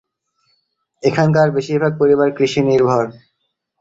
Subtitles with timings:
[1.03, 3.03] এখানকার বেশীরভাগ পরিবার কৃষি নির্ভর।